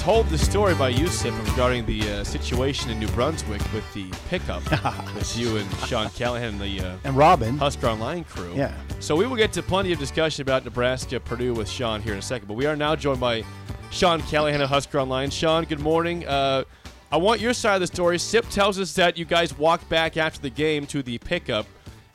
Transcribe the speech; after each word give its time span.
told 0.00 0.26
the 0.30 0.38
story 0.38 0.74
by 0.74 0.88
Yusuf 0.88 1.38
regarding 1.50 1.84
the 1.84 2.00
uh, 2.10 2.24
situation 2.24 2.90
in 2.90 2.98
New 2.98 3.06
Brunswick 3.08 3.60
with 3.70 3.84
the 3.92 4.08
pickup 4.30 4.64
with 5.14 5.36
you 5.36 5.58
and 5.58 5.70
Sean 5.86 6.08
Callahan 6.08 6.54
and 6.54 6.60
the 6.60 6.80
uh, 6.80 6.96
And 7.04 7.14
Robin. 7.14 7.58
Husker 7.58 7.86
Online 7.86 8.24
crew. 8.24 8.50
Yeah. 8.54 8.74
So 9.00 9.14
we 9.14 9.26
will 9.26 9.36
get 9.36 9.52
to 9.52 9.62
plenty 9.62 9.92
of 9.92 9.98
discussion 9.98 10.40
about 10.40 10.64
Nebraska, 10.64 11.20
Purdue 11.20 11.52
with 11.52 11.68
Sean 11.68 12.00
here 12.00 12.14
in 12.14 12.18
a 12.18 12.22
second. 12.22 12.48
But 12.48 12.54
we 12.54 12.64
are 12.64 12.76
now 12.76 12.96
joined 12.96 13.20
by 13.20 13.44
Sean 13.90 14.22
Callahan 14.22 14.62
of 14.62 14.70
Husker 14.70 14.98
Online. 14.98 15.28
Sean, 15.28 15.64
good 15.64 15.80
morning. 15.80 16.26
Uh, 16.26 16.64
I 17.12 17.18
want 17.18 17.42
your 17.42 17.52
side 17.52 17.74
of 17.74 17.80
the 17.82 17.86
story. 17.86 18.18
Sip 18.18 18.48
tells 18.48 18.78
us 18.78 18.94
that 18.94 19.18
you 19.18 19.26
guys 19.26 19.58
walked 19.58 19.86
back 19.90 20.16
after 20.16 20.40
the 20.40 20.50
game 20.50 20.86
to 20.86 21.02
the 21.02 21.18
pickup, 21.18 21.66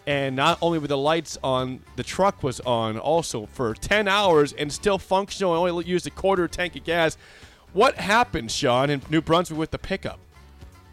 and 0.08 0.36
not 0.36 0.58
only 0.60 0.80
were 0.80 0.88
the 0.88 0.98
lights 0.98 1.38
on, 1.44 1.82
the 1.98 2.04
truck 2.04 2.42
was 2.42 2.60
on 2.62 2.98
also 2.98 3.46
for 3.46 3.76
10 3.76 4.08
hours 4.08 4.54
and 4.54 4.74
still 4.74 4.98
functional 4.98 5.54
and 5.54 5.72
only 5.72 5.86
used 5.86 6.08
a 6.08 6.12
quarter 6.12 6.48
tank 6.48 6.76
of 6.76 6.84
gas. 6.84 7.16
What 7.76 7.96
happened, 7.96 8.52
Sean, 8.52 8.90
in 8.90 9.02
New 9.10 9.20
Brunswick 9.20 9.60
with 9.60 9.72
the 9.72 9.78
pickup? 9.78 10.18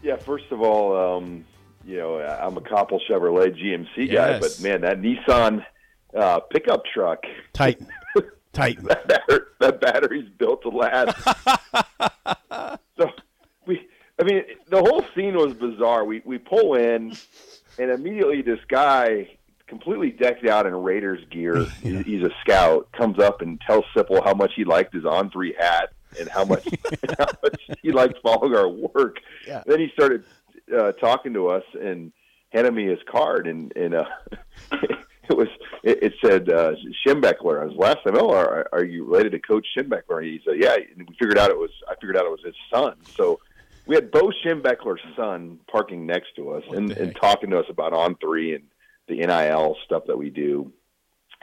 Yeah, 0.01 0.17
first 0.17 0.51
of 0.51 0.61
all, 0.61 1.15
um, 1.15 1.45
you 1.85 1.95
know, 1.95 2.19
I'm 2.19 2.57
a 2.57 2.59
Koppel 2.59 2.99
Chevrolet 3.09 3.57
GMC 3.57 4.11
guy, 4.11 4.37
but 4.37 4.59
man, 4.59 4.81
that 4.81 4.99
Nissan 4.99 5.65
uh, 6.13 6.41
pickup 6.41 6.83
truck, 6.93 7.23
Titan. 7.53 7.87
Titan. 8.51 8.83
that, 8.83 9.07
batter- 9.07 9.47
that 9.61 9.79
battery's 9.79 10.29
built 10.37 10.61
to 10.63 10.69
last. 10.69 11.17
so 12.99 13.09
we, 13.65 13.87
I 14.19 14.23
mean, 14.25 14.43
the 14.67 14.81
whole 14.81 15.05
scene 15.15 15.37
was 15.37 15.53
bizarre. 15.53 16.03
We 16.03 16.21
we 16.25 16.37
pull 16.37 16.73
in, 16.73 17.15
and 17.79 17.91
immediately 17.91 18.41
this 18.41 18.59
guy, 18.67 19.29
completely 19.67 20.11
decked 20.11 20.45
out 20.45 20.65
in 20.65 20.75
Raiders 20.75 21.23
gear, 21.31 21.63
he's, 21.81 22.05
he's 22.05 22.23
a 22.23 22.31
scout, 22.41 22.91
comes 22.91 23.19
up 23.19 23.39
and 23.39 23.61
tells 23.61 23.85
Sipple 23.95 24.21
how 24.21 24.33
much 24.33 24.51
he 24.53 24.65
liked 24.65 24.93
his 24.93 25.05
on 25.05 25.31
three 25.31 25.55
hat 25.57 25.93
and 26.19 26.29
how 26.29 26.45
much 26.45 26.67
how 27.17 27.27
much 27.41 27.61
he 27.81 27.91
liked 27.91 28.19
following 28.21 28.55
our 28.55 28.69
work. 28.69 29.17
Yeah. 29.47 29.63
Then 29.65 29.79
he 29.79 29.89
started 29.93 30.23
uh, 30.75 30.93
talking 30.93 31.33
to 31.33 31.47
us 31.47 31.63
and 31.79 32.11
handed 32.51 32.73
me 32.73 32.87
his 32.87 32.99
card, 33.09 33.47
and 33.47 33.75
and 33.75 33.95
uh, 33.95 34.05
it 34.71 35.37
was 35.37 35.47
it, 35.83 36.03
it 36.03 36.13
said 36.23 36.49
uh, 36.49 36.73
Schembechler. 37.05 37.61
I 37.61 37.65
was 37.65 37.75
last 37.75 38.03
time. 38.03 38.15
Oh, 38.17 38.31
are, 38.31 38.67
are 38.71 38.83
you 38.83 39.05
related 39.05 39.31
to 39.33 39.39
Coach 39.39 39.67
Schembechler? 39.75 40.23
He 40.23 40.41
said, 40.45 40.55
yeah. 40.57 40.75
And 40.75 41.07
we 41.07 41.15
figured 41.19 41.37
out 41.37 41.49
it 41.49 41.57
was. 41.57 41.71
I 41.89 41.95
figured 41.95 42.17
out 42.17 42.25
it 42.25 42.31
was 42.31 42.43
his 42.45 42.55
son. 42.71 42.95
So 43.15 43.39
we 43.85 43.95
had 43.95 44.11
Bo 44.11 44.31
Schembechler's 44.43 45.01
son 45.15 45.59
parking 45.69 46.05
next 46.05 46.35
to 46.37 46.51
us 46.51 46.63
and, 46.71 46.91
and 46.91 47.15
talking 47.15 47.49
to 47.49 47.59
us 47.59 47.65
about 47.69 47.93
on 47.93 48.15
three 48.15 48.55
and 48.55 48.63
the 49.07 49.15
NIL 49.15 49.75
stuff 49.85 50.03
that 50.07 50.17
we 50.17 50.29
do. 50.29 50.71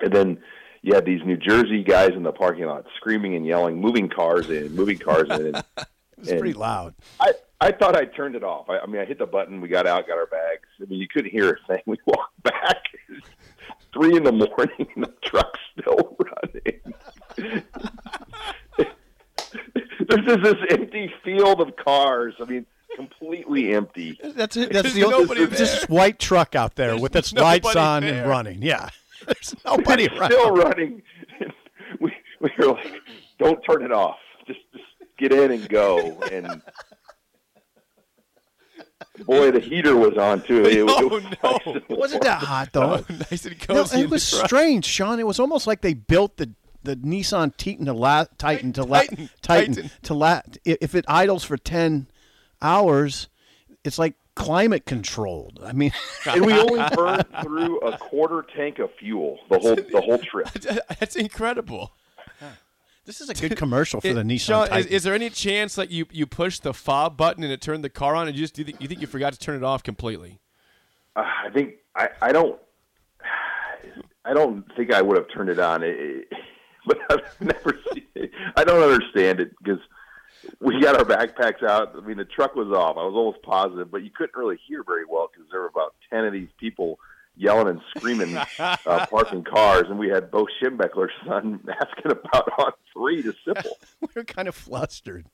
And 0.00 0.12
then 0.12 0.38
you 0.82 0.94
had 0.94 1.04
these 1.04 1.20
New 1.24 1.36
Jersey 1.36 1.82
guys 1.84 2.10
in 2.14 2.22
the 2.22 2.32
parking 2.32 2.64
lot 2.66 2.86
screaming 2.96 3.34
and 3.34 3.46
yelling, 3.46 3.80
moving 3.80 4.08
cars 4.08 4.48
in, 4.50 4.74
moving 4.74 4.98
cars 4.98 5.28
in. 5.30 5.54
And, 6.20 6.28
It's 6.28 6.38
pretty 6.38 6.52
loud. 6.52 6.94
I, 7.18 7.32
I 7.62 7.72
thought 7.72 7.96
I 7.96 8.04
turned 8.04 8.34
it 8.36 8.44
off. 8.44 8.68
I, 8.68 8.80
I 8.80 8.84
mean, 8.86 9.00
I 9.00 9.06
hit 9.06 9.18
the 9.18 9.24
button. 9.24 9.62
We 9.62 9.68
got 9.68 9.86
out, 9.86 10.06
got 10.06 10.18
our 10.18 10.26
bags. 10.26 10.68
I 10.78 10.84
mean, 10.84 11.00
you 11.00 11.08
couldn't 11.08 11.30
hear 11.30 11.48
a 11.50 11.66
thing. 11.66 11.80
We 11.86 11.96
walked 12.04 12.42
back. 12.42 12.84
Three 13.94 14.18
in 14.18 14.24
the 14.24 14.32
morning, 14.32 14.86
and 14.94 15.04
the 15.04 15.14
truck's 15.24 15.58
still 15.80 16.18
running. 16.20 17.62
There's 20.08 20.26
just 20.26 20.42
this 20.42 20.54
empty 20.70 21.10
field 21.24 21.60
of 21.62 21.74
cars. 21.76 22.34
I 22.40 22.44
mean, 22.44 22.66
completely 22.96 23.72
empty. 23.72 24.18
That's 24.22 24.56
it. 24.56 24.72
That's 24.72 24.92
There's 24.92 24.94
the 24.94 25.04
only, 25.04 25.20
nobody 25.20 25.46
just 25.46 25.58
this 25.58 25.88
white 25.88 26.18
truck 26.18 26.54
out 26.54 26.74
there 26.74 26.88
There's 26.88 27.00
with 27.00 27.16
its 27.16 27.32
lights 27.32 27.74
on 27.76 28.02
there. 28.02 28.22
and 28.22 28.28
running. 28.28 28.62
Yeah. 28.62 28.90
There's 29.34 29.54
nobody 29.64 30.04
It's 30.04 30.14
around. 30.14 30.30
still 30.32 30.54
running. 30.56 31.02
we 32.00 32.12
we 32.40 32.50
were 32.58 32.72
like, 32.72 32.86
"Don't 33.38 33.60
turn 33.68 33.82
it 33.84 33.92
off. 33.92 34.18
Just 34.46 34.60
just 34.72 34.84
get 35.18 35.32
in 35.32 35.50
and 35.52 35.68
go." 35.68 36.18
And 36.32 36.62
boy, 39.24 39.50
the 39.50 39.60
heater 39.60 39.96
was 39.96 40.16
on 40.16 40.42
too. 40.42 40.64
It, 40.64 40.84
was- 40.84 40.94
it 41.00 41.04
Oh, 41.04 41.08
was 41.08 41.22
no. 41.42 41.50
nice 41.50 41.60
and 41.66 41.76
It 41.88 41.98
wasn't 41.98 42.22
that 42.24 42.42
hot 42.42 42.70
though. 42.72 43.04
Oh, 43.08 43.14
nice 43.30 43.44
and 43.46 43.58
cozy. 43.60 43.98
in 43.98 44.04
it 44.04 44.10
was 44.10 44.22
strange, 44.22 44.84
Sean. 44.84 45.18
It 45.20 45.26
was 45.26 45.40
almost 45.40 45.66
like 45.66 45.80
they 45.82 45.94
built 45.94 46.36
the 46.36 46.50
the 46.82 46.96
Nissan 46.96 47.54
Titan 47.56 47.84
to 47.86 47.92
la- 47.92 48.24
Titan 48.38 48.72
to 48.72 48.84
la- 48.84 49.00
Titan. 49.00 49.28
Titan, 49.42 49.74
Titan. 49.74 49.90
to 50.02 50.14
la- 50.14 50.40
if 50.64 50.94
it 50.94 51.04
idles 51.08 51.44
for 51.44 51.56
ten 51.58 52.08
hours, 52.62 53.28
it's 53.84 53.98
like 53.98 54.14
climate 54.40 54.86
controlled. 54.86 55.60
I 55.64 55.72
mean, 55.72 55.92
and 56.26 56.44
we 56.44 56.52
only 56.52 56.82
burned 56.94 57.24
through 57.42 57.78
a 57.80 57.96
quarter 57.98 58.44
tank 58.56 58.78
of 58.78 58.90
fuel 58.98 59.38
the 59.50 59.58
whole 59.58 59.74
the 59.92 60.00
whole 60.00 60.18
trip. 60.18 60.48
That's 60.98 61.16
incredible. 61.16 61.92
this 63.04 63.20
is 63.20 63.28
a 63.28 63.34
good 63.34 63.56
commercial 63.56 64.00
for 64.00 64.08
It- 64.08 64.14
the 64.14 64.22
Nissan 64.22 64.40
Sean, 64.46 64.62
is, 64.64 64.68
Titan. 64.70 64.92
is 64.92 65.02
there 65.02 65.14
any 65.14 65.30
chance 65.30 65.74
that 65.74 65.90
you, 65.90 66.06
you 66.10 66.26
pushed 66.26 66.62
the 66.62 66.72
fob 66.74 67.16
button 67.16 67.42
and 67.44 67.52
it 67.52 67.60
turned 67.60 67.84
the 67.84 67.90
car 67.90 68.14
on, 68.14 68.28
and 68.28 68.36
you 68.36 68.42
just 68.42 68.54
do 68.54 68.62
you 68.62 68.66
think, 68.66 68.80
you 68.80 68.88
think 68.88 69.00
you 69.00 69.06
forgot 69.06 69.32
to 69.32 69.38
turn 69.38 69.56
it 69.56 69.64
off 69.64 69.82
completely? 69.82 70.40
Uh, 71.16 71.20
I 71.46 71.50
think 71.50 71.74
I, 71.96 72.08
I 72.22 72.32
don't 72.32 72.58
I 74.24 74.34
don't 74.34 74.64
think 74.76 74.92
I 74.92 75.02
would 75.02 75.16
have 75.16 75.26
turned 75.32 75.50
it 75.50 75.58
on. 75.58 75.82
It, 75.82 75.96
it- 75.98 76.28
but 76.86 76.96
I've 77.10 77.40
never 77.40 77.78
seen 77.92 78.04
it. 78.14 78.30
I 78.56 78.64
don't 78.64 78.82
understand 78.82 79.38
it 79.38 79.50
because 79.62 79.80
we 80.60 80.80
got 80.80 80.96
our 80.96 81.04
backpacks 81.04 81.62
out. 81.62 81.94
I 81.96 82.00
mean, 82.06 82.16
the 82.16 82.24
truck 82.24 82.54
was 82.54 82.68
off. 82.68 82.96
I 82.96 83.04
was 83.04 83.14
almost 83.14 83.42
positive, 83.42 83.90
but 83.90 84.02
you 84.02 84.10
couldn't 84.10 84.36
really 84.38 84.58
hear 84.66 84.82
very 84.84 85.04
well 85.08 85.28
because 85.32 85.50
there 85.50 85.60
were 85.60 85.66
about 85.68 85.94
ten 86.10 86.24
of 86.24 86.32
these 86.32 86.48
people 86.58 86.98
yelling 87.36 87.68
and 87.68 87.80
screaming, 87.96 88.36
uh, 88.58 89.06
parking 89.06 89.44
cars, 89.44 89.84
and 89.88 89.98
we 89.98 90.08
had 90.08 90.30
Bo 90.30 90.46
Schembechler's 90.60 91.12
son 91.26 91.60
asking 91.68 92.12
about 92.12 92.48
on 92.58 92.72
three 92.92 93.22
to 93.22 93.34
Sipple. 93.46 93.72
we 94.00 94.08
were 94.14 94.24
kind 94.24 94.48
of 94.48 94.54
flustered. 94.54 95.26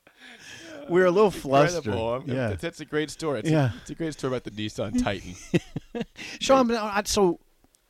We 0.89 1.01
were 1.01 1.07
a 1.07 1.11
little 1.11 1.31
flustered. 1.33 1.95
I'm- 1.95 2.23
Yeah. 2.27 2.49
That's, 2.51 2.63
that's 2.63 2.81
a 2.81 2.85
great 2.85 3.11
story. 3.11 3.41
It's, 3.41 3.51
Yeah. 3.51 3.73
a, 3.73 3.77
it's 3.81 3.91
a 3.91 3.95
great 3.95 4.13
story 4.13 4.33
about 4.37 4.45
the 4.45 4.51
Nissan 4.53 5.03
Titan. 5.03 5.35
Sean, 6.41 6.69
but 6.69 6.77
I, 6.77 7.03
so 7.07 7.41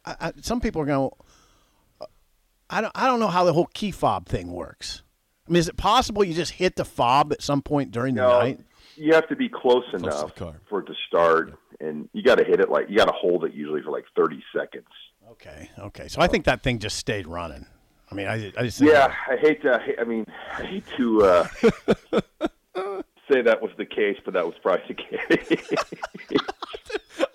I, 0.05 0.17
I, 0.21 0.33
some 0.41 0.61
people 0.61 0.81
are 0.83 0.87
going. 0.87 1.11
to 1.11 2.07
I 2.71 2.81
don't. 2.81 2.93
I 2.97 3.07
don't 3.07 3.21
know 3.21 3.29
how 3.29 3.45
the 3.45 3.53
whole 3.53 3.69
key 3.75 3.91
fob 3.93 4.27
thing 4.29 4.51
works. 4.51 5.03
I 5.49 5.53
mean, 5.53 5.61
is 5.61 5.69
it 5.69 5.77
possible 5.77 6.25
you 6.25 6.35
just 6.35 6.53
hit 6.53 6.77
the 6.77 6.85
fob 6.85 7.33
at 7.33 7.43
some 7.43 7.63
point 7.63 7.91
during 7.93 8.15
the 8.17 8.23
No, 8.23 8.41
night? 8.41 8.61
you 8.97 9.15
have 9.15 9.29
to 9.29 9.37
be 9.37 9.49
close 9.49 9.85
the 9.93 9.99
enough 9.99 10.33
for 10.69 10.81
it 10.81 10.87
to 10.87 10.95
start, 11.07 11.55
and 11.81 12.09
you 12.13 12.23
got 12.23 12.39
to 12.39 12.45
hit 12.45 12.61
it 12.61 12.69
like 12.71 12.89
you 12.91 12.97
got 12.97 13.07
to 13.07 13.13
hold 13.15 13.45
it 13.45 13.53
usually 13.55 13.83
for 13.83 13.91
like 13.91 14.05
thirty 14.17 14.43
seconds. 14.57 14.89
Okay. 15.33 15.71
Okay. 15.79 16.09
So 16.09 16.21
I 16.21 16.27
think 16.27 16.45
that 16.47 16.63
thing 16.63 16.79
just 16.79 16.97
stayed 16.97 17.27
running. 17.27 17.67
I 18.11 18.15
mean, 18.15 18.27
I, 18.29 18.53
I 18.57 18.63
just 18.65 18.81
Yeah, 18.81 19.13
I 19.29 19.37
hate 19.37 19.63
to. 19.63 19.81
I 20.01 20.05
mean, 20.05 20.25
I 20.57 20.63
hate 20.65 20.85
to 20.97 21.23
uh, 21.25 21.49
say 23.31 23.43
that 23.43 23.61
was 23.61 23.71
the 23.79 23.85
case, 23.87 24.17
but 24.25 24.35
that 24.35 24.47
was 24.47 24.55
probably 24.63 24.85
the 24.89 24.95
case. 24.95 26.39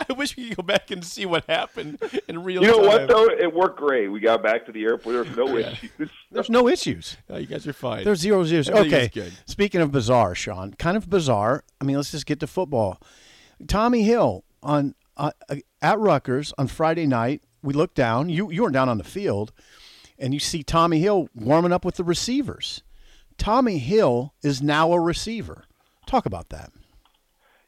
I 0.09 0.13
wish 0.13 0.35
we 0.35 0.47
could 0.49 0.57
go 0.57 0.63
back 0.63 0.91
and 0.91 1.03
see 1.03 1.25
what 1.25 1.45
happened 1.45 1.99
in 2.27 2.43
real 2.43 2.61
You 2.61 2.67
know 2.69 2.77
time. 2.79 2.85
what 2.87 3.07
though? 3.07 3.29
It 3.29 3.53
worked 3.53 3.79
great. 3.79 4.07
We 4.09 4.19
got 4.19 4.43
back 4.43 4.65
to 4.65 4.71
the 4.71 4.83
airport. 4.83 5.13
There 5.13 5.23
was 5.23 5.37
no 5.37 5.57
issues. 5.57 6.09
There's 6.31 6.49
no 6.49 6.67
issues. 6.69 7.17
Oh, 7.29 7.37
you 7.37 7.45
guys 7.45 7.67
are 7.67 7.73
fine. 7.73 8.03
There's 8.05 8.19
zero 8.19 8.43
zeros. 8.45 8.69
Everything 8.69 8.87
is 8.91 8.93
Okay. 9.07 9.07
good. 9.13 9.33
Speaking 9.45 9.81
of 9.81 9.91
bizarre, 9.91 10.33
Sean, 10.33 10.73
kind 10.73 10.95
of 10.95 11.09
bizarre. 11.09 11.63
I 11.79 11.83
mean, 11.83 11.97
let's 11.97 12.11
just 12.11 12.25
get 12.25 12.39
to 12.39 12.47
football. 12.47 13.01
Tommi 13.65 14.03
Hill 14.05 14.43
on 14.63 14.95
uh, 15.17 15.31
at 15.81 15.99
Rutgers 15.99 16.53
on 16.57 16.67
Friday 16.67 17.05
night. 17.05 17.43
We 17.61 17.73
look 17.73 17.93
down. 17.93 18.29
You 18.29 18.49
you 18.49 18.63
were 18.63 18.71
down 18.71 18.87
on 18.89 18.97
the 18.97 19.03
field, 19.03 19.51
and 20.17 20.33
you 20.33 20.39
see 20.39 20.63
Tommi 20.63 20.99
Hill 20.99 21.27
warming 21.35 21.73
up 21.73 21.83
with 21.83 21.95
the 21.95 22.03
receivers. 22.03 22.81
Tommi 23.37 23.77
Hill 23.79 24.33
is 24.41 24.61
now 24.61 24.91
a 24.93 24.99
receiver. 24.99 25.65
Talk 26.05 26.25
about 26.25 26.49
that. 26.49 26.71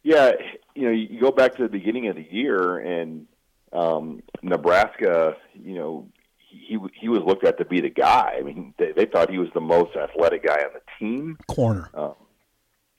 Yeah, 0.03 0.31
you 0.75 0.83
know, 0.83 0.91
you 0.91 1.19
go 1.19 1.31
back 1.31 1.55
to 1.55 1.63
the 1.63 1.69
beginning 1.69 2.07
of 2.07 2.15
the 2.15 2.27
year, 2.29 2.77
and 2.79 3.25
um, 3.71 4.21
Nebraska, 4.41 5.35
you 5.53 5.75
know, 5.75 6.07
he 6.53 6.77
he 6.99 7.09
was 7.09 7.21
looked 7.25 7.45
at 7.45 7.57
to 7.57 7.65
be 7.65 7.81
the 7.81 7.89
guy. 7.89 8.35
I 8.39 8.41
mean, 8.41 8.73
they, 8.77 8.91
they 8.95 9.05
thought 9.05 9.29
he 9.29 9.37
was 9.37 9.49
the 9.53 9.61
most 9.61 9.95
athletic 9.95 10.45
guy 10.45 10.59
on 10.59 10.69
the 10.73 10.81
team. 10.99 11.37
Corner. 11.47 11.89
Um, 11.93 12.13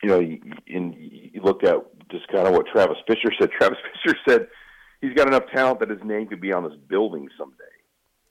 you 0.02 0.08
know, 0.08 0.20
you- 0.20 0.40
and 0.68 0.94
you 0.94 1.40
looked 1.42 1.64
at 1.64 1.76
just 2.10 2.28
kind 2.28 2.46
of 2.46 2.52
what 2.52 2.66
Travis 2.66 2.96
Fisher 3.06 3.32
said. 3.38 3.50
Travis 3.58 3.78
Fisher 4.02 4.16
said 4.28 4.48
he's 5.00 5.14
got 5.14 5.28
enough 5.28 5.44
talent 5.54 5.80
that 5.80 5.90
his 5.90 6.02
name 6.04 6.26
could 6.26 6.40
be 6.40 6.52
on 6.52 6.64
this 6.64 6.78
building 6.88 7.28
someday 7.38 7.64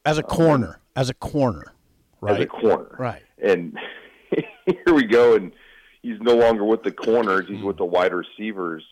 As 0.05 0.17
a 0.17 0.23
um, 0.23 0.29
corner. 0.29 0.79
As 0.95 1.09
a 1.09 1.13
corner. 1.13 1.73
Right. 2.21 2.37
as 2.37 2.43
a 2.43 2.47
corner. 2.47 2.95
Right. 2.97 3.23
And 3.43 3.77
here 4.65 4.93
we 4.93 5.03
go, 5.03 5.35
and 5.35 5.51
he's 6.01 6.19
no 6.21 6.35
longer 6.35 6.63
with 6.63 6.83
the 6.83 6.91
corners; 6.91 7.45
he's 7.47 7.57
mm-hmm. 7.57 7.67
with 7.67 7.77
the 7.77 7.85
wide 7.85 8.13
receivers. 8.13 8.83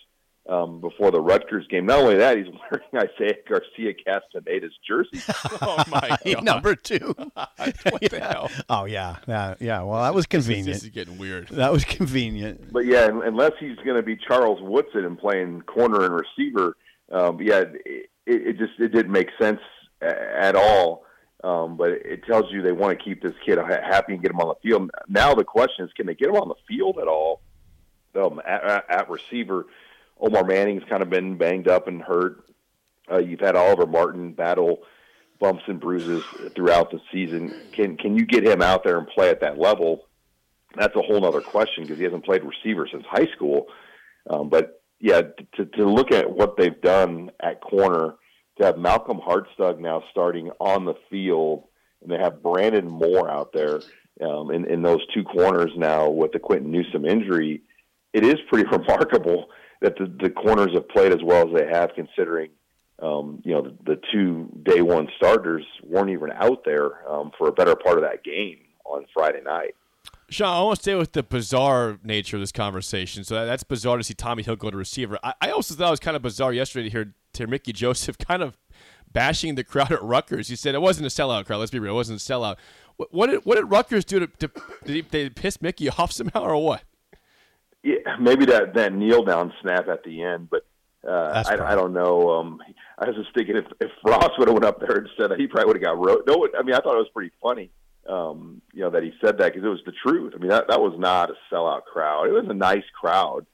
Um, 0.51 0.81
before 0.81 1.11
the 1.11 1.21
Rutgers 1.21 1.65
game, 1.69 1.85
not 1.85 1.99
only 1.99 2.17
that, 2.17 2.35
he's 2.35 2.47
wearing 2.71 2.85
Isaiah 3.09 3.37
Garcia 3.47 3.93
Castaneda's 3.93 4.73
jersey. 4.85 5.21
oh 5.61 5.81
my 5.89 6.17
god. 6.25 6.43
Number 6.43 6.75
two. 6.75 7.15
what 7.17 8.01
the 8.01 8.19
hell? 8.21 8.51
Oh 8.69 8.83
yeah, 8.83 9.15
yeah, 9.29 9.55
yeah. 9.61 9.81
Well, 9.83 10.01
that 10.01 10.13
was 10.13 10.25
This, 10.25 10.45
convenient. 10.45 10.67
this 10.67 10.83
is 10.83 10.89
getting 10.89 11.17
weird. 11.17 11.47
That 11.49 11.71
was 11.71 11.85
convenient. 11.85 12.73
But 12.73 12.85
yeah, 12.85 13.07
unless 13.23 13.53
he's 13.61 13.77
going 13.77 13.95
to 13.95 14.03
be 14.03 14.17
Charles 14.17 14.59
Woodson 14.61 15.05
and 15.05 15.17
playing 15.17 15.61
corner 15.61 16.03
and 16.03 16.13
receiver, 16.13 16.75
um, 17.13 17.39
yeah, 17.41 17.63
it, 17.85 18.09
it 18.25 18.57
just 18.57 18.73
it 18.77 18.89
didn't 18.89 19.11
make 19.13 19.29
sense 19.39 19.61
at 20.01 20.55
all. 20.57 21.05
Um, 21.45 21.77
but 21.77 21.91
it 21.91 22.25
tells 22.25 22.51
you 22.51 22.61
they 22.61 22.71
want 22.73 22.99
to 22.99 23.03
keep 23.03 23.23
this 23.23 23.33
kid 23.45 23.57
happy 23.57 24.13
and 24.13 24.21
get 24.21 24.31
him 24.31 24.39
on 24.41 24.49
the 24.49 24.69
field. 24.69 24.91
Now 25.07 25.33
the 25.33 25.43
question 25.45 25.85
is, 25.85 25.91
can 25.93 26.05
they 26.07 26.13
get 26.13 26.27
him 26.27 26.35
on 26.35 26.49
the 26.49 26.55
field 26.67 26.97
at 27.01 27.07
all? 27.07 27.41
Um, 28.15 28.41
at, 28.45 28.63
at- 28.63 28.85
at 28.91 29.09
receiver, 29.09 29.65
Omar 30.21 30.43
Manning's 30.43 30.83
kind 30.87 31.01
of 31.01 31.09
been 31.09 31.37
banged 31.37 31.67
up 31.67 31.87
and 31.87 32.01
hurt. 32.01 32.45
Uh, 33.11 33.17
you've 33.17 33.39
had 33.39 33.55
Oliver 33.55 33.87
Martin 33.87 34.33
battle 34.33 34.83
bumps 35.39 35.63
and 35.67 35.79
bruises 35.79 36.23
throughout 36.55 36.91
the 36.91 37.01
season. 37.11 37.53
Can 37.73 37.97
can 37.97 38.15
you 38.15 38.25
get 38.25 38.45
him 38.45 38.61
out 38.61 38.83
there 38.83 38.99
and 38.99 39.07
play 39.07 39.29
at 39.29 39.41
that 39.41 39.57
level? 39.57 40.07
That's 40.75 40.95
a 40.95 41.01
whole 41.01 41.25
other 41.25 41.41
question 41.41 41.83
because 41.83 41.97
he 41.97 42.03
hasn't 42.03 42.23
played 42.23 42.43
receiver 42.43 42.87
since 42.89 43.03
high 43.09 43.27
school. 43.35 43.65
Um, 44.29 44.47
but 44.47 44.81
yeah, 44.99 45.21
to, 45.55 45.65
to 45.65 45.85
look 45.85 46.11
at 46.11 46.29
what 46.29 46.55
they've 46.55 46.79
done 46.79 47.31
at 47.41 47.59
corner, 47.59 48.15
to 48.57 48.65
have 48.65 48.77
Malcolm 48.77 49.19
Hartzog 49.19 49.79
now 49.79 50.03
starting 50.11 50.51
on 50.59 50.85
the 50.85 50.93
field, 51.09 51.63
and 52.01 52.11
they 52.11 52.17
have 52.17 52.43
Brandon 52.43 52.87
Moore 52.87 53.29
out 53.29 53.51
there 53.51 53.81
um, 54.21 54.51
in, 54.51 54.65
in 54.65 54.83
those 54.83 55.05
two 55.13 55.23
corners 55.23 55.71
now 55.75 56.09
with 56.09 56.31
the 56.31 56.39
Quinton 56.39 56.71
Newsome 56.71 57.05
injury, 57.05 57.63
it 58.13 58.23
is 58.23 58.35
pretty 58.47 58.69
remarkable 58.71 59.47
that 59.81 59.97
the, 59.97 60.11
the 60.21 60.29
corners 60.29 60.73
have 60.73 60.87
played 60.89 61.11
as 61.11 61.19
well 61.23 61.47
as 61.47 61.55
they 61.55 61.67
have, 61.67 61.91
considering 61.95 62.49
um, 63.01 63.41
you 63.43 63.53
know 63.53 63.61
the, 63.61 63.75
the 63.85 64.01
two 64.11 64.49
day 64.63 64.81
one 64.81 65.07
starters 65.17 65.65
weren't 65.83 66.11
even 66.11 66.31
out 66.31 66.63
there 66.65 67.09
um, 67.09 67.31
for 67.37 67.47
a 67.47 67.51
better 67.51 67.75
part 67.75 67.97
of 67.97 68.03
that 68.03 68.23
game 68.23 68.59
on 68.85 69.05
Friday 69.13 69.41
night. 69.41 69.75
Sean, 70.29 70.55
I 70.55 70.61
want 70.61 70.77
to 70.77 70.81
stay 70.81 70.95
with 70.95 71.11
the 71.11 71.23
bizarre 71.23 71.99
nature 72.03 72.37
of 72.37 72.41
this 72.41 72.53
conversation. 72.53 73.25
So 73.25 73.35
that, 73.35 73.45
that's 73.45 73.63
bizarre 73.63 73.97
to 73.97 74.03
see 74.03 74.13
Tommi 74.13 74.45
Hill 74.45 74.55
go 74.55 74.71
to 74.71 74.77
receiver. 74.77 75.19
I, 75.21 75.33
I 75.41 75.49
also 75.51 75.75
thought 75.75 75.87
it 75.87 75.91
was 75.91 75.99
kind 75.99 76.15
of 76.15 76.23
bizarre 76.23 76.53
yesterday 76.53 76.85
to 76.85 76.89
hear, 76.89 77.13
to 77.33 77.47
Mickey 77.47 77.73
Joseph 77.73 78.17
kind 78.27 78.41
of 78.41 78.57
bashing 79.11 79.55
the 79.55 79.63
crowd 79.63 79.91
at 79.91 80.01
Rutgers. 80.01 80.47
He 80.47 80.55
said 80.55 80.73
it 80.73 80.81
wasn't 80.81 81.07
a 81.07 81.09
sellout 81.09 81.45
crowd. 81.45 81.57
Let's 81.57 81.71
be 81.71 81.79
real, 81.79 81.93
it 81.93 81.95
wasn't 81.95 82.21
a 82.21 82.23
sellout. 82.23 82.55
What, 82.95 83.13
what 83.13 83.29
did 83.29 83.45
what 83.45 83.55
did 83.55 83.65
Rutgers 83.65 84.05
do 84.05 84.19
to, 84.19 84.27
to 84.27 84.51
did 84.85 84.95
he, 84.95 85.01
they 85.01 85.29
piss 85.29 85.61
Mickey 85.61 85.89
off 85.97 86.11
somehow 86.11 86.43
or 86.43 86.55
what? 86.57 86.83
Yeah, 87.83 88.15
maybe 88.19 88.45
that 88.45 88.73
that 88.75 88.93
kneel 88.93 89.23
down 89.23 89.53
snap 89.61 89.87
at 89.87 90.03
the 90.03 90.21
end, 90.23 90.49
but 90.49 90.65
uh, 91.07 91.43
I, 91.47 91.71
I 91.71 91.75
don't 91.75 91.93
know. 91.93 92.29
Um, 92.29 92.61
I 92.99 93.07
was 93.07 93.15
just 93.15 93.33
thinking 93.33 93.55
if, 93.57 93.65
if 93.79 93.89
Frost 94.03 94.31
would 94.37 94.47
have 94.47 94.53
went 94.53 94.65
up 94.65 94.79
there 94.79 94.97
and 94.97 95.09
said 95.19 95.31
that, 95.31 95.39
he 95.39 95.47
probably 95.47 95.67
would 95.67 95.75
have 95.77 95.83
got 95.83 95.97
wrote. 95.97 96.23
No, 96.27 96.47
I 96.57 96.61
mean 96.61 96.75
I 96.75 96.79
thought 96.79 96.93
it 96.95 96.99
was 96.99 97.09
pretty 97.13 97.31
funny. 97.41 97.71
Um, 98.07 98.61
you 98.73 98.81
know 98.81 98.89
that 98.91 99.01
he 99.03 99.11
said 99.23 99.37
that 99.39 99.53
because 99.53 99.65
it 99.65 99.69
was 99.69 99.81
the 99.85 99.93
truth. 100.05 100.33
I 100.35 100.37
mean 100.39 100.49
that 100.49 100.67
that 100.67 100.79
was 100.79 100.93
not 100.99 101.31
a 101.31 101.35
sellout 101.51 101.85
crowd. 101.85 102.27
It 102.27 102.33
was 102.33 102.45
a 102.49 102.53
nice 102.53 102.83
crowd. 102.99 103.45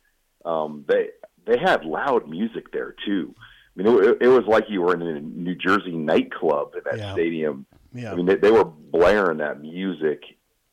Um, 0.44 0.83
they 0.88 1.09
they 1.45 1.57
had 1.57 1.85
loud 1.85 2.27
music 2.30 2.71
there 2.73 2.95
too. 3.06 3.33
I 3.80 3.81
mean 3.83 4.03
it, 4.03 4.18
it 4.21 4.27
was 4.27 4.44
like 4.45 4.65
you 4.69 4.81
were 4.81 4.94
in 4.94 5.01
a 5.01 5.19
New 5.21 5.56
Jersey 5.56 5.91
nightclub 5.94 6.73
in 6.75 6.81
that 6.85 6.97
Yeah. 6.97 7.13
stadium. 7.13 7.65
Yeah. 7.94 8.12
I 8.12 8.15
mean, 8.15 8.25
they, 8.25 8.35
they 8.35 8.51
were 8.51 8.65
blaring 8.65 9.38
that 9.38 9.62
music 9.62 10.21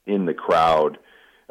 in 0.06 0.26
the 0.26 0.34
crowd, 0.34 0.98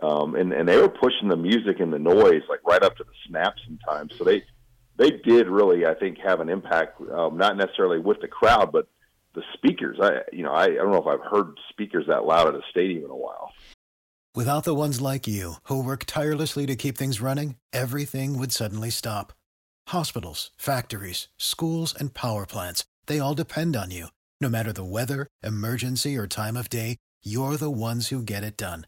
um, 0.01 0.36
and 0.36 0.54
and 0.54 0.68
they 0.68 0.78
were 0.78 0.90
pushing 0.90 1.30
the 1.30 1.38
music 1.38 1.80
and 1.80 1.94
the 1.94 2.00
noise 2.00 2.42
like 2.50 2.60
right 2.66 2.84
up 2.84 2.95
to 2.98 3.04
the 3.04 3.12
snap 3.28 3.56
sometimes. 3.66 4.13
So 4.18 4.24
they 4.24 4.44
they 4.98 5.12
did 5.12 5.48
really, 5.48 5.86
I 5.86 5.94
think, 5.94 6.18
have 6.19 6.40
an 6.40 6.50
impact. 6.50 7.01
Um, 7.01 7.38
not 7.38 7.57
necessarily 7.57 8.00
with 8.00 8.22
the 8.22 8.28
crowd, 8.28 8.72
but 8.72 8.88
the 9.36 9.44
speakers. 9.54 9.98
I 10.01 10.22
you 10.31 10.44
know 10.44 10.54
I, 10.54 10.66
I 10.66 10.75
don't 10.75 10.92
know 10.92 11.01
if 11.01 11.07
I've 11.07 11.31
heard 11.31 11.57
speakers 11.69 12.06
that 12.07 12.25
loud 12.25 12.48
at 12.48 12.56
a 12.56 12.62
stadium 12.72 13.06
in 13.06 13.12
a 13.12 13.16
while. 13.16 13.51
Without 14.36 14.63
the 14.63 14.74
ones 14.74 15.00
like 15.00 15.28
you, 15.28 15.56
who 15.66 15.84
work 15.84 16.06
tirelessly 16.07 16.66
to 16.66 16.75
keep 16.75 16.98
things 16.98 17.22
running, 17.22 17.57
everything 17.72 18.39
would 18.39 18.51
suddenly 18.51 18.89
stop. 18.89 19.31
Hospitals, 19.89 20.50
factories, 20.57 21.28
schools, 21.38 21.94
and 21.94 22.16
power 22.16 22.48
plants, 22.48 22.84
they 23.06 23.19
all 23.19 23.36
depend 23.36 23.75
on 23.75 23.92
you. 23.92 24.07
No 24.42 24.50
matter 24.50 24.74
the 24.74 24.84
weather, 24.84 25.28
emergency, 25.44 26.18
or 26.18 26.25
time 26.25 26.57
of 26.57 26.68
day, 26.68 26.98
you're 27.24 27.57
the 27.57 27.69
ones 27.69 28.07
who 28.07 28.24
get 28.24 28.44
it 28.44 28.57
done. 28.57 28.88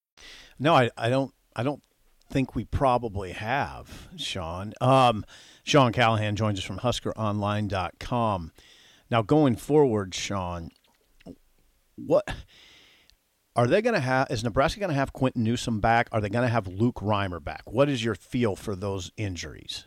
No, 0.61 0.75
I, 0.75 0.91
I 0.95 1.09
don't. 1.09 1.33
I 1.55 1.63
don't 1.63 1.81
think 2.29 2.55
we 2.55 2.63
probably 2.63 3.31
have, 3.31 4.09
Sean. 4.15 4.73
Um, 4.79 5.25
Sean 5.63 5.91
Callahan 5.91 6.35
joins 6.35 6.59
us 6.59 6.63
from 6.63 6.79
HuskerOnline.com. 6.79 8.51
Now, 9.09 9.21
going 9.23 9.55
forward, 9.55 10.13
Sean, 10.13 10.69
what 11.95 12.31
are 13.55 13.65
they 13.65 13.81
going 13.81 13.95
to 13.95 13.99
have? 13.99 14.27
Is 14.29 14.43
Nebraska 14.43 14.79
going 14.79 14.91
to 14.91 14.95
have 14.95 15.11
Quinton 15.11 15.43
Newsome 15.43 15.81
back? 15.81 16.07
Are 16.11 16.21
they 16.21 16.29
going 16.29 16.45
to 16.45 16.53
have 16.53 16.67
Luke 16.67 16.99
Reimer 17.01 17.43
back? 17.43 17.63
What 17.65 17.89
is 17.89 18.05
your 18.05 18.15
feel 18.15 18.55
for 18.55 18.75
those 18.75 19.11
injuries? 19.17 19.85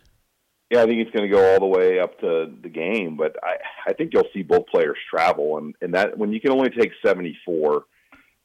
Yeah, 0.70 0.82
I 0.82 0.86
think 0.86 0.98
it's 0.98 1.12
going 1.12 1.30
to 1.30 1.34
go 1.34 1.52
all 1.52 1.60
the 1.60 1.66
way 1.66 2.00
up 2.00 2.18
to 2.20 2.52
the 2.62 2.68
game, 2.68 3.16
but 3.16 3.36
I, 3.44 3.56
I 3.86 3.92
think 3.92 4.12
you'll 4.12 4.28
see 4.34 4.42
both 4.42 4.66
players 4.66 4.98
travel, 5.08 5.56
and, 5.58 5.74
and 5.80 5.94
that 5.94 6.18
when 6.18 6.32
you 6.32 6.40
can 6.40 6.50
only 6.50 6.70
take 6.70 6.90
74, 7.06 7.84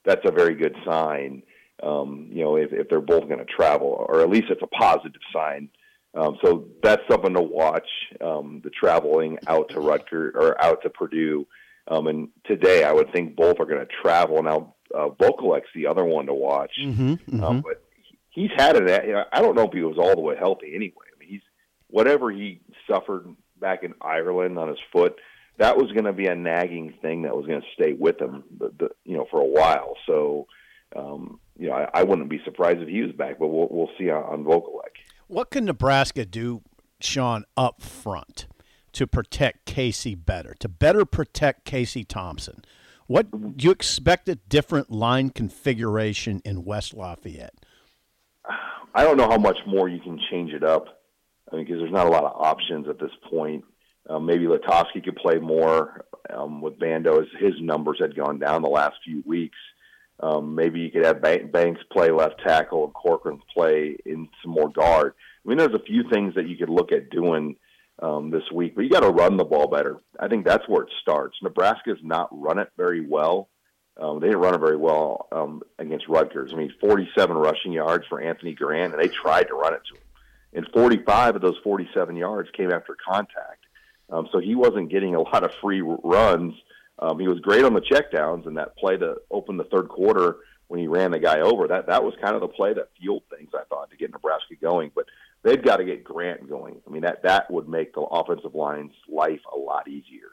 that's 0.06 0.22
a 0.26 0.32
very 0.32 0.54
good 0.54 0.76
sign. 0.86 1.42
Um, 1.82 2.28
you 2.32 2.44
know, 2.44 2.56
if, 2.58 2.74
if 2.74 2.90
they're 2.90 3.02
both 3.02 3.28
going 3.28 3.40
to 3.40 3.46
travel, 3.46 4.06
or 4.10 4.22
at 4.22 4.30
least 4.30 4.48
it's 4.50 4.62
a 4.62 4.68
positive 4.68 5.22
sign. 5.34 5.70
Um, 6.16 6.38
so 6.44 6.66
that's 6.82 7.04
something 7.10 7.34
to 7.36 7.42
watch. 7.42 7.88
Um, 8.20 8.62
the 8.64 8.72
traveling 8.72 9.38
out 9.48 9.70
to 9.70 9.80
Rutgers 9.80 10.34
or 10.36 10.62
out 10.62 10.82
to 10.82 10.90
Purdue, 10.90 11.46
um, 11.88 12.08
and 12.08 12.30
today 12.46 12.84
I 12.84 12.92
would 12.92 13.12
think 13.14 13.36
both 13.36 13.60
are 13.60 13.66
going 13.66 13.86
to 13.86 13.94
travel. 14.02 14.42
Now, 14.42 14.76
uh, 14.96 15.10
the 15.20 15.88
other 15.88 16.04
one 16.04 16.26
to 16.26 16.34
watch, 16.34 16.72
Mm-hmm, 16.80 17.44
um, 17.44 17.62
but 17.62 17.84
he's 18.30 18.52
had 18.56 18.76
it. 18.76 19.06
You 19.06 19.14
know, 19.14 19.26
I 19.32 19.42
don't 19.42 19.56
know 19.56 19.68
if 19.68 19.74
he 19.74 19.84
was 19.84 19.98
all 19.98 20.16
the 20.16 20.22
way 20.22 20.36
healthy 20.36 20.74
anyway. 20.76 21.06
I 21.16 21.20
mean, 21.20 21.30
he's 21.30 21.42
whatever 21.88 22.32
he 22.32 22.62
suffered 22.90 23.28
back 23.60 23.84
in 23.84 23.94
Ireland 24.02 24.58
on 24.58 24.70
his 24.70 24.80
foot. 24.92 25.16
That 25.58 25.78
was 25.78 25.92
going 25.92 26.06
to 26.06 26.14
be 26.14 26.28
a 26.28 26.36
nagging 26.36 26.94
thing 27.02 27.24
that 27.24 27.36
was 27.36 27.46
going 27.46 27.62
to 27.62 27.68
stay 27.74 27.94
with 27.94 28.20
him, 28.20 28.44
the, 28.58 28.72
the, 28.80 28.90
you 29.04 29.18
know, 29.18 29.28
for 29.30 29.42
a 29.42 29.46
while. 29.46 29.96
So, 30.08 30.48
um, 30.96 31.40
you 31.60 31.68
know, 31.68 31.76
I, 31.76 31.90
I 31.94 32.04
wouldn't 32.04 32.30
be 32.30 32.42
surprised 32.46 32.80
if 32.80 32.88
he 32.88 33.02
was 33.02 33.12
back, 33.12 33.38
but 33.38 33.48
we'll 33.48 33.68
we'll 33.70 33.90
see 33.98 34.10
on, 34.10 34.46
on. 34.46 34.62
What 35.28 35.52
can 35.52 35.66
Nebraska 35.66 36.26
do, 36.26 36.64
Sean, 37.02 37.46
up 37.56 37.82
front 37.82 38.48
to 38.94 39.06
protect 39.06 39.66
Casey 39.66 40.16
better, 40.16 40.56
to 40.60 40.70
better 40.70 41.06
protect 41.06 41.66
Casey 41.66 42.04
Thompson? 42.04 42.64
What 43.08 43.58
do 43.58 43.66
you 43.66 43.72
expect 43.72 44.30
a 44.30 44.36
different 44.36 44.92
line 44.92 45.32
configuration 45.32 46.42
in 46.46 46.64
West 46.64 46.94
Lafayette? 46.94 47.56
I 48.96 49.04
don't 49.04 49.18
know 49.18 49.30
how 49.30 49.38
much 49.38 49.58
more 49.68 49.90
you 49.90 50.00
can 50.00 50.20
change 50.32 50.54
it 50.54 50.64
up. 50.64 50.86
I 51.52 51.56
mean, 51.56 51.66
because 51.66 51.80
there's 51.80 51.92
not 51.92 52.08
a 52.08 52.12
lot 52.12 52.24
of 52.24 52.40
options 52.40 52.88
at 52.88 53.00
this 53.00 53.12
point. 53.30 53.66
Um, 54.10 54.26
maybe 54.26 54.46
Lutovsky 54.46 55.04
could 55.04 55.16
play 55.16 55.40
more 55.40 56.06
um, 56.34 56.62
with 56.62 56.80
Bando 56.80 57.20
as 57.20 57.28
his 57.40 57.54
numbers 57.60 57.98
had 58.00 58.16
gone 58.16 58.40
down 58.40 58.62
the 58.62 58.70
last 58.70 58.96
few 59.04 59.24
weeks. 59.26 59.58
Um, 60.22 60.56
maybe 60.56 60.82
you 60.82 60.92
could 60.92 61.06
have 61.06 61.22
Banks 61.22 61.82
play 61.92 62.12
left 62.12 62.42
tackle 62.44 62.86
and 62.86 62.94
Corcoran 62.94 63.42
play 63.54 63.96
in 64.06 64.28
some 64.44 64.52
more 64.52 64.70
guard. 64.70 65.14
I 65.46 65.50
mean, 65.50 65.58
there's 65.58 65.74
a 65.74 65.84
few 65.84 66.10
things 66.10 66.36
that 66.36 66.48
you 66.48 66.58
could 66.58 66.70
look 66.70 66.92
at 66.92 67.10
doing 67.10 67.56
um, 68.02 68.30
this 68.30 68.44
week, 68.54 68.76
but 68.76 68.82
you 68.82 68.90
got 68.90 69.02
to 69.02 69.10
run 69.10 69.38
the 69.38 69.46
ball 69.46 69.68
better. 69.68 69.98
I 70.20 70.28
think 70.28 70.46
that's 70.46 70.68
where 70.68 70.84
it 70.84 70.92
starts. 71.02 71.38
Nebraska's 71.42 72.00
not 72.04 72.30
run 72.32 72.60
it 72.60 72.70
very 72.78 73.06
well. 73.06 73.50
Um, 74.00 74.20
they 74.20 74.28
didn't 74.28 74.42
run 74.42 74.56
it 74.56 74.60
very 74.60 74.78
well 74.78 75.28
um, 75.32 75.62
against 75.78 76.08
Rutgers. 76.08 76.52
I 76.54 76.58
mean, 76.58 76.74
47 76.80 77.36
rushing 77.36 77.74
yards 77.74 78.06
for 78.08 78.22
Anthony 78.22 78.54
Grant, 78.54 78.94
and 78.94 79.02
they 79.02 79.10
tried 79.10 79.48
to 79.50 79.56
run 79.56 79.74
it 79.74 79.82
to 79.90 79.96
him. 79.96 80.04
And 80.54 80.68
45 80.74 81.36
of 81.36 81.42
those 81.42 81.58
47 81.64 82.16
yards 82.16 82.50
came 82.56 82.72
after 82.72 82.96
contact. 83.08 83.66
Um, 84.10 84.28
so 84.32 84.40
he 84.40 84.56
wasn't 84.56 84.90
getting 84.90 85.16
a 85.16 85.22
lot 85.22 85.44
of 85.44 85.52
free 85.62 85.82
runs. 85.82 86.56
Um, 87.02 87.20
he 87.20 87.28
was 87.28 87.40
great 87.40 87.64
on 87.64 87.74
the 87.74 87.82
checkdowns, 87.82 88.46
and 88.46 88.58
that 88.58 88.76
play 88.78 88.98
to 88.98 89.16
open 89.32 89.58
the 89.58 89.64
third 89.66 89.90
quarter 89.90 90.38
when 90.70 90.80
he 90.80 90.88
ran 90.88 91.12
the 91.12 91.20
guy 91.20 91.40
over, 91.40 91.68
that 91.68 91.88
that 91.88 92.04
was 92.04 92.14
kind 92.22 92.36
of 92.36 92.42
the 92.42 92.48
play 92.48 92.74
that 92.74 92.90
fueled 93.00 93.24
things, 93.36 93.50
I 93.56 93.64
thought, 93.70 93.90
to 93.90 93.98
get 93.98 94.12
Nebraska 94.12 94.56
going. 94.62 94.92
But 94.94 95.06
they've 95.42 95.62
got 95.62 95.78
to 95.78 95.84
get 95.84 96.04
Grant 96.04 96.48
going. 96.48 96.80
I 96.88 96.92
mean, 96.92 97.02
that 97.02 97.24
that 97.24 97.50
would 97.52 97.68
make 97.68 97.94
the 97.94 98.02
offensive 98.02 98.54
line's 98.54 98.94
life 99.08 99.42
a 99.54 99.58
lot 99.58 99.88
easier. 99.88 100.30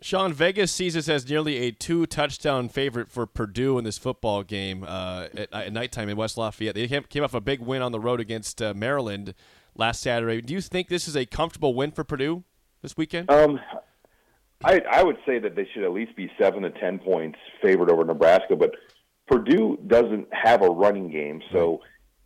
Sean 0.00 0.32
Vegas 0.32 0.72
sees 0.72 0.94
this 0.94 1.08
as 1.08 1.28
nearly 1.28 1.58
a 1.58 1.70
two 1.70 2.06
touchdown 2.06 2.68
favorite 2.68 3.10
for 3.10 3.26
Purdue 3.26 3.76
in 3.76 3.84
this 3.84 3.98
football 3.98 4.42
game 4.42 4.84
uh, 4.86 5.26
at, 5.36 5.52
at 5.52 5.72
nighttime 5.72 6.08
in 6.08 6.16
West 6.16 6.38
Lafayette. 6.38 6.74
They 6.74 6.88
came, 6.88 7.02
came 7.02 7.24
off 7.24 7.34
a 7.34 7.40
big 7.40 7.60
win 7.60 7.82
on 7.82 7.92
the 7.92 8.00
road 8.00 8.20
against 8.20 8.62
uh, 8.62 8.72
Maryland 8.72 9.34
last 9.74 10.00
Saturday. 10.00 10.40
Do 10.40 10.54
you 10.54 10.62
think 10.62 10.88
this 10.88 11.06
is 11.08 11.16
a 11.16 11.26
comfortable 11.26 11.74
win 11.74 11.90
for 11.90 12.04
Purdue 12.04 12.44
this 12.80 12.96
weekend? 12.96 13.30
Um, 13.30 13.60
I, 14.64 14.80
I 14.90 15.02
would 15.04 15.18
say 15.24 15.38
that 15.38 15.54
they 15.54 15.68
should 15.72 15.84
at 15.84 15.92
least 15.92 16.16
be 16.16 16.30
seven 16.40 16.62
to 16.62 16.70
ten 16.70 16.98
points 16.98 17.38
favored 17.62 17.90
over 17.90 18.04
Nebraska, 18.04 18.56
but 18.56 18.74
Purdue 19.28 19.78
doesn't 19.86 20.26
have 20.32 20.62
a 20.62 20.68
running 20.68 21.10
game, 21.10 21.42
so 21.52 21.80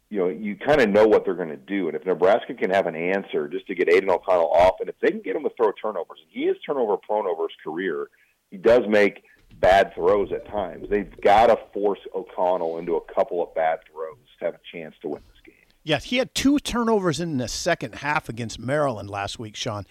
you 0.08 0.18
know 0.18 0.28
you 0.28 0.56
kind 0.56 0.80
of 0.80 0.88
know 0.88 1.06
what 1.06 1.24
they're 1.24 1.34
going 1.34 1.50
to 1.50 1.56
do. 1.56 1.88
And 1.88 1.96
if 1.96 2.06
Nebraska 2.06 2.54
can 2.54 2.70
have 2.70 2.86
an 2.86 2.96
answer 2.96 3.48
just 3.48 3.66
to 3.66 3.74
get 3.74 3.92
Aidan 3.92 4.08
O'Connell 4.08 4.50
off, 4.50 4.76
and 4.80 4.88
if 4.88 4.94
they 5.00 5.10
can 5.10 5.20
get 5.20 5.36
him 5.36 5.42
to 5.42 5.50
throw 5.56 5.72
turnovers, 5.72 6.20
and 6.22 6.30
he 6.30 6.44
is 6.44 6.56
turnover 6.64 6.96
prone 6.96 7.26
over 7.26 7.42
his 7.42 7.56
career, 7.62 8.08
he 8.50 8.56
does 8.56 8.82
make 8.88 9.24
bad 9.60 9.94
throws 9.94 10.32
at 10.32 10.46
times. 10.46 10.88
They've 10.88 11.20
got 11.20 11.48
to 11.48 11.58
force 11.74 12.00
O'Connell 12.14 12.78
into 12.78 12.96
a 12.96 13.14
couple 13.14 13.42
of 13.42 13.54
bad 13.54 13.80
throws 13.90 14.16
to 14.38 14.46
have 14.46 14.54
a 14.54 14.60
chance 14.72 14.94
to 15.02 15.08
win 15.08 15.22
this 15.28 15.40
game. 15.44 15.54
Yes, 15.84 16.04
he 16.04 16.16
had 16.16 16.34
two 16.34 16.58
turnovers 16.58 17.20
in 17.20 17.36
the 17.38 17.48
second 17.48 17.96
half 17.96 18.28
against 18.28 18.58
Maryland 18.58 19.10
last 19.10 19.38
week, 19.38 19.56
Sean. 19.56 19.84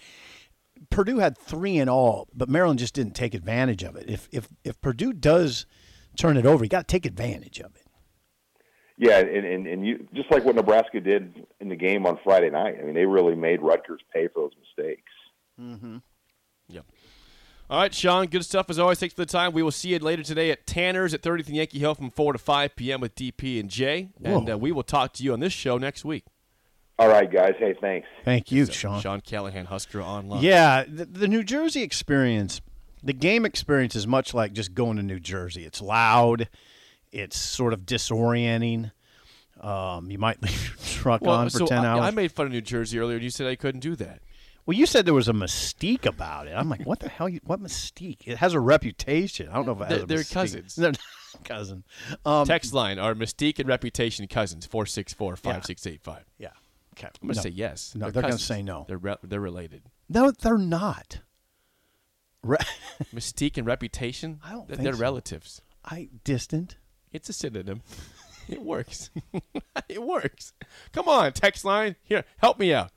Purdue 0.90 1.18
had 1.18 1.36
three 1.36 1.78
in 1.78 1.88
all, 1.88 2.28
but 2.34 2.48
Maryland 2.48 2.78
just 2.78 2.94
didn't 2.94 3.14
take 3.14 3.34
advantage 3.34 3.82
of 3.82 3.96
it. 3.96 4.08
If 4.08 4.28
if 4.32 4.48
if 4.64 4.80
Purdue 4.80 5.12
does 5.12 5.66
turn 6.16 6.36
it 6.36 6.46
over, 6.46 6.64
you 6.64 6.70
got 6.70 6.88
to 6.88 6.92
take 6.92 7.06
advantage 7.06 7.60
of 7.60 7.74
it. 7.76 7.86
Yeah, 8.98 9.18
and, 9.18 9.46
and 9.46 9.66
and 9.66 9.86
you 9.86 10.06
just 10.14 10.30
like 10.30 10.44
what 10.44 10.54
Nebraska 10.54 11.00
did 11.00 11.46
in 11.60 11.68
the 11.68 11.76
game 11.76 12.06
on 12.06 12.18
Friday 12.22 12.50
night. 12.50 12.76
I 12.80 12.84
mean, 12.84 12.94
they 12.94 13.06
really 13.06 13.34
made 13.34 13.60
Rutgers 13.60 14.00
pay 14.12 14.28
for 14.28 14.42
those 14.42 14.52
mistakes. 14.60 15.12
Mm-hmm. 15.60 15.98
Yep. 16.68 16.86
All 17.70 17.80
right, 17.80 17.94
Sean, 17.94 18.26
good 18.26 18.44
stuff 18.44 18.68
as 18.68 18.78
always. 18.78 18.98
Thanks 18.98 19.14
for 19.14 19.22
the 19.22 19.32
time. 19.32 19.52
We 19.52 19.62
will 19.62 19.70
see 19.70 19.90
you 19.90 19.98
later 19.98 20.22
today 20.22 20.50
at 20.50 20.66
Tanner's 20.66 21.14
at 21.14 21.22
30th 21.22 21.46
and 21.46 21.56
Yankee 21.56 21.78
Hill 21.78 21.94
from 21.94 22.10
4 22.10 22.34
to 22.34 22.38
5 22.38 22.76
p.m. 22.76 23.00
with 23.00 23.14
DP 23.14 23.58
and 23.58 23.70
Jay. 23.70 24.10
And 24.22 24.50
uh, 24.50 24.58
we 24.58 24.72
will 24.72 24.82
talk 24.82 25.14
to 25.14 25.22
you 25.22 25.32
on 25.32 25.40
this 25.40 25.54
show 25.54 25.78
next 25.78 26.04
week. 26.04 26.24
All 26.98 27.08
right, 27.08 27.30
guys. 27.30 27.54
Hey, 27.58 27.74
thanks. 27.80 28.06
Thank 28.24 28.52
you, 28.52 28.66
So, 28.66 28.72
Sean. 28.72 29.00
Sean 29.00 29.20
Callahan, 29.20 29.66
Husker 29.66 30.00
Online. 30.02 30.42
Yeah, 30.42 30.84
the, 30.86 31.04
the 31.06 31.26
New 31.28 31.42
Jersey 31.42 31.82
experience, 31.82 32.60
the 33.02 33.12
game 33.12 33.44
experience 33.44 33.96
is 33.96 34.06
much 34.06 34.34
like 34.34 34.52
just 34.52 34.74
going 34.74 34.96
to 34.98 35.02
New 35.02 35.18
Jersey. 35.18 35.64
It's 35.64 35.80
loud, 35.80 36.48
it's 37.10 37.36
sort 37.38 37.72
of 37.72 37.80
disorienting. 37.80 38.92
Um, 39.60 40.10
you 40.10 40.18
might 40.18 40.42
leave 40.42 40.64
your 40.68 40.76
truck 40.86 41.22
Well, 41.22 41.34
on 41.36 41.50
for 41.50 41.58
so 41.58 41.66
10 41.66 41.84
hours. 41.84 42.02
I 42.02 42.10
made 42.10 42.30
fun 42.32 42.46
of 42.46 42.52
New 42.52 42.60
Jersey 42.60 42.98
earlier, 42.98 43.16
and 43.16 43.24
you 43.24 43.30
said 43.30 43.46
I 43.46 43.56
couldn't 43.56 43.80
do 43.80 43.96
that. 43.96 44.20
well, 44.66 44.76
you 44.76 44.86
said 44.86 45.04
there 45.06 45.14
was 45.14 45.28
a 45.28 45.32
mystique 45.32 46.06
about 46.06 46.46
it. 46.46 46.52
I'm 46.52 46.68
like, 46.68 46.84
what 46.86 47.00
the 47.00 47.08
hell? 47.08 47.28
You, 47.28 47.40
what 47.44 47.60
mystique? 47.60 48.26
It 48.26 48.38
has 48.38 48.54
a 48.54 48.60
reputation. 48.60 49.48
I 49.48 49.54
don't 49.54 49.66
know 49.66 49.72
if 49.72 49.80
it 49.80 49.88
has 49.88 49.96
They're- 49.96 50.04
a 50.04 50.06
they're 50.06 50.24
cousins. 50.24 50.76
They're 50.76 50.92
cousin. 51.44 51.84
Um, 52.24 52.46
Text 52.46 52.72
line 52.74 52.98
Our 52.98 53.14
Mystique 53.14 53.58
and 53.58 53.68
Reputation 53.68 54.26
cousins, 54.28 54.66
464 54.66 55.36
5685. 55.36 56.24
yeah. 56.38 56.48
Okay. 56.94 57.08
I'm 57.20 57.28
going 57.28 57.34
to 57.34 57.38
No. 57.38 57.42
say 57.42 57.48
yes. 57.50 57.94
No, 57.94 58.10
they're 58.10 58.22
gonna 58.22 58.38
say 58.38 58.62
no. 58.62 58.84
They're, 58.86 58.98
re- 58.98 59.16
they're 59.22 59.40
related. 59.40 59.82
No, 60.08 60.30
they're 60.30 60.58
not. 60.58 61.20
Re- 62.42 62.58
Mystique 63.14 63.56
and 63.56 63.66
Reputation? 63.66 64.40
I 64.44 64.50
don't 64.52 64.68
They're 64.68 64.76
think 64.76 64.94
so. 64.94 65.00
relatives. 65.00 65.62
I 65.84 66.08
distant. 66.24 66.76
It's 67.12 67.28
a 67.28 67.32
synonym. 67.32 67.82
it 68.48 68.60
works. 68.62 69.10
it 69.88 70.02
works. 70.02 70.52
Come 70.92 71.08
on, 71.08 71.32
text 71.32 71.64
line. 71.64 71.96
Here, 72.02 72.24
help 72.38 72.58
me 72.58 72.74
out. 72.74 72.90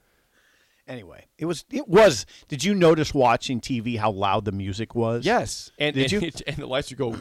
Anyway, 0.88 1.26
it 1.40 1.46
was. 1.46 1.66
It 1.72 1.88
was. 1.88 2.26
Did 2.48 2.64
you 2.64 2.76
notice 2.76 3.12
watching 3.14 3.60
TV 3.60 3.98
how 3.98 4.12
loud 4.12 4.46
the 4.46 4.52
music 4.52 4.94
was? 4.94 5.26
Yes. 5.26 5.72
And, 5.80 5.96
Did 5.96 6.14
and, 6.14 6.24
you? 6.24 6.32
and 6.46 6.58
the 6.58 6.68
lights 6.68 6.92
would 6.92 6.98
go. 7.00 7.16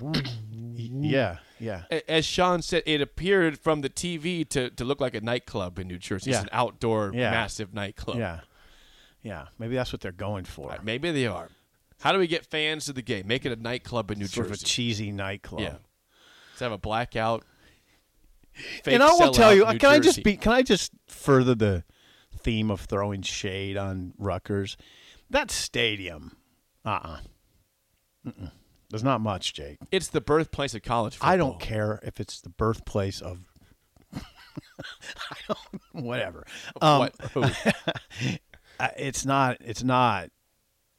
Yeah. 0.75 1.39
Yeah. 1.65 2.01
As 2.09 2.25
Sean 2.27 2.61
said, 2.63 2.83
it 2.85 3.01
appeared 3.01 3.59
from 3.59 3.81
the 3.81 3.89
TV 3.89 4.47
to, 4.51 4.71
to 4.71 4.85
look 4.85 5.01
like 5.01 5.15
a 5.15 5.21
nightclub 5.21 5.79
in 5.79 5.89
New 5.89 5.99
Jersey. 5.99 6.31
It's 6.31 6.39
Yeah. 6.39 6.43
an 6.43 6.49
outdoor, 6.53 7.13
Yeah. 7.15 7.31
massive 7.31 7.73
nightclub. 7.73 8.19
Yeah. 8.19 8.41
Yeah. 9.23 9.47
Maybe 9.59 9.75
that's 9.75 9.93
what 9.93 10.03
they're 10.03 10.13
going 10.13 10.45
for. 10.45 10.69
Right, 10.69 10.85
maybe 10.85 11.11
they 11.11 11.27
are. 11.27 11.49
How 12.01 12.13
do 12.13 12.19
we 12.19 12.27
get 12.27 12.45
fans 12.45 12.85
to 12.87 12.93
the 12.93 13.01
game? 13.03 13.27
Make 13.27 13.47
it 13.47 13.53
a 13.53 13.61
nightclub 13.61 14.11
in 14.11 14.19
New 14.19 14.27
sort 14.27 14.49
Jersey. 14.49 14.63
of 14.63 14.63
a 14.63 14.67
cheesy 14.67 15.13
nightclub. 15.13 15.63
Yeah. 15.63 15.77
Let's 16.51 16.61
have 16.61 16.73
a 16.73 16.79
blackout. 16.79 17.45
And 18.85 19.03
I 19.03 19.13
will 19.13 19.33
tell 19.33 19.55
you, 19.55 19.65
New 19.65 19.79
can 19.79 19.91
I 19.91 19.99
just 19.99 20.23
be? 20.23 20.37
Can 20.37 20.53
I 20.53 20.63
just 20.63 20.93
further 21.09 21.55
the 21.55 21.85
theme 22.39 22.71
of 22.71 22.83
throwing 22.83 23.23
shade 23.23 23.77
on 23.77 24.13
Rutgers? 24.19 24.77
That 25.31 25.51
stadium, 25.51 26.37
uh, 26.85 27.19
uh 28.27 28.31
There's 28.91 29.05
not 29.05 29.21
much, 29.21 29.55
Jake. 29.55 29.79
It's 29.91 30.09
the 30.09 30.21
birthplace 30.21 30.75
of 30.75 30.83
college 30.83 31.15
football. 31.15 31.31
I 31.31 31.37
don't 31.37 31.61
care 31.61 32.01
if 32.03 32.21
it's 32.21 32.41
the 32.41 32.51
birthplace 32.51 33.21
of. 33.21 33.41
I 34.15 35.37
don't, 35.49 36.05
whatever. 36.05 36.45
Um, 36.81 37.11
What? 37.35 37.61
It's 38.97 39.25
not. 39.25 39.59
It's 39.61 39.85
not. 39.85 40.31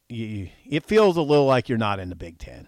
You, 0.07 0.49
it 0.65 0.85
feels 0.85 1.17
a 1.17 1.21
little 1.21 1.45
like 1.45 1.67
you're 1.67 1.77
not 1.77 1.99
in 1.99 2.09
the 2.09 2.15
Big 2.15 2.37
Ten. 2.37 2.67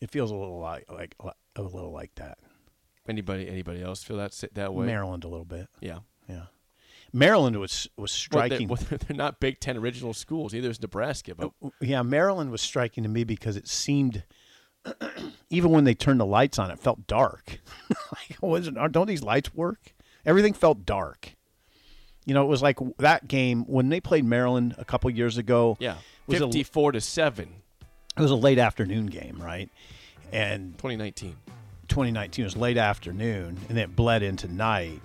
It 0.00 0.10
feels 0.10 0.30
a 0.30 0.34
little 0.34 0.58
like 0.60 0.84
like 0.90 1.14
a 1.56 1.62
little 1.62 1.90
like 1.92 2.14
that. 2.16 2.38
Anybody 3.08 3.48
anybody 3.48 3.82
else 3.82 4.02
feel 4.04 4.18
that 4.18 4.34
sit 4.34 4.54
that 4.54 4.74
way? 4.74 4.86
Maryland 4.86 5.24
a 5.24 5.28
little 5.28 5.44
bit. 5.46 5.68
Yeah. 5.80 6.00
Yeah. 6.28 6.44
Maryland 7.12 7.58
was 7.58 7.88
was 7.96 8.10
striking. 8.12 8.66
they're, 8.66 8.66
well, 8.68 8.86
they're- 8.88 8.98
they're 9.06 9.16
not 9.16 9.40
Big 9.40 9.60
Ten 9.60 9.76
original 9.76 10.14
schools. 10.14 10.54
Either 10.54 10.70
is 10.70 10.80
Nebraska. 10.80 11.34
But 11.34 11.50
oh, 11.62 11.72
yeah, 11.80 12.02
Maryland 12.02 12.50
was 12.50 12.62
striking 12.62 13.02
to 13.04 13.08
me 13.08 13.24
because 13.24 13.56
it 13.56 13.68
seemed, 13.68 14.24
even 15.50 15.70
when 15.70 15.84
they 15.84 15.94
turned 15.94 16.20
the 16.20 16.26
lights 16.26 16.58
on, 16.58 16.70
it 16.70 16.78
felt 16.78 17.06
dark. 17.06 17.60
like, 17.90 18.36
wasn't 18.40 18.78
don't 18.92 19.06
these 19.06 19.22
lights 19.22 19.54
work? 19.54 19.94
Everything 20.24 20.52
felt 20.54 20.86
dark. 20.86 21.34
You 22.24 22.34
know, 22.34 22.44
it 22.44 22.48
was 22.48 22.62
like 22.62 22.78
that 22.98 23.26
game 23.26 23.64
when 23.64 23.88
they 23.88 24.00
played 24.00 24.24
Maryland 24.24 24.74
a 24.78 24.84
couple 24.84 25.10
years 25.10 25.38
ago. 25.38 25.76
yeah, 25.80 25.96
was 26.26 26.40
a- 26.40 26.44
fifty-four 26.46 26.92
to 26.92 27.00
seven, 27.00 27.48
it 28.16 28.20
was 28.22 28.30
a 28.30 28.36
late 28.36 28.58
afternoon 28.58 29.06
game, 29.06 29.42
right? 29.42 29.68
And 30.32 30.72
2019. 30.78 31.36
2019 31.88 32.44
was 32.44 32.56
late 32.56 32.78
afternoon, 32.78 33.58
and 33.68 33.76
it 33.76 33.94
bled 33.94 34.22
into 34.22 34.48
night. 34.48 35.02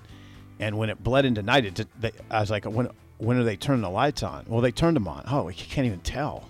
And 0.60 0.78
when 0.78 0.90
it 0.90 1.04
bled 1.04 1.26
into 1.26 1.44
night, 1.44 1.66
it 1.66 1.76
did, 1.76 1.88
they, 2.00 2.12
I 2.30 2.40
was 2.40 2.50
like, 2.50 2.66
when 2.66 2.90
when 3.20 3.38
are 3.38 3.44
they 3.44 3.56
turning 3.56 3.82
the 3.82 3.90
lights 3.90 4.24
on? 4.24 4.46
Well, 4.48 4.62
they 4.62 4.72
turned 4.72 4.96
them 4.96 5.08
on. 5.08 5.24
Oh, 5.28 5.48
you 5.50 5.56
can't 5.56 5.88
even 5.88 6.00
tell. 6.02 6.50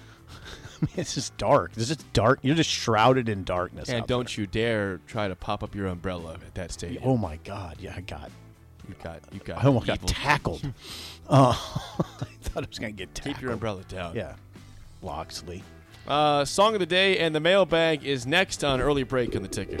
I 0.30 0.84
mean, 0.84 0.90
it's 0.96 1.14
just 1.14 1.36
dark. 1.36 1.72
It's 1.76 1.88
just 1.88 2.12
dark. 2.12 2.40
You're 2.42 2.56
just 2.56 2.70
shrouded 2.70 3.28
in 3.28 3.44
darkness. 3.44 3.88
And 3.88 4.06
don't 4.06 4.36
you 4.36 4.46
dare 4.46 4.98
try 5.06 5.28
to 5.28 5.36
pop 5.36 5.62
up 5.62 5.74
your 5.74 5.86
umbrella 5.86 6.34
at 6.34 6.54
that 6.54 6.72
stadium. 6.72 7.02
there. 7.02 7.12
Oh 7.12 7.16
my 7.16 7.36
God! 7.44 7.76
Yeah, 7.80 7.94
I 7.96 8.00
got. 8.00 8.30
You 8.88 8.94
got 9.02 9.20
you 9.32 9.40
got. 9.40 9.62
I 9.62 9.66
almost 9.66 9.86
got 9.86 9.98
evil. 9.98 10.08
tackled. 10.08 10.62
uh, 11.28 11.52
I 11.52 12.26
thought 12.42 12.64
I 12.64 12.68
was 12.68 12.78
going 12.78 12.94
to 12.94 12.98
get 12.98 13.14
tackled. 13.14 13.36
Keep 13.36 13.42
your 13.42 13.52
umbrella 13.52 13.82
down. 13.88 14.14
Yeah. 14.14 14.34
Loxley. 15.02 15.62
Uh, 16.06 16.44
song 16.44 16.74
of 16.74 16.80
the 16.80 16.86
day 16.86 17.18
and 17.18 17.34
the 17.34 17.40
mailbag 17.40 18.04
is 18.04 18.26
next 18.26 18.64
on 18.64 18.80
early 18.80 19.02
break 19.02 19.36
on 19.36 19.42
the 19.42 19.48
ticket. 19.48 19.80